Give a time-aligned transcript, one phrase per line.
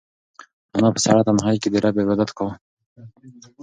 [0.75, 2.53] انا په سړه تنهایۍ کې د رب عبادت کاوه.